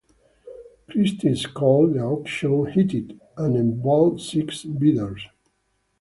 [0.89, 5.27] Christie's called the auction "heated" and involved six bidders.